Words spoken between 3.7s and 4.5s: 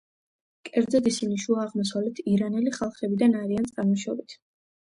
წარმოშობით.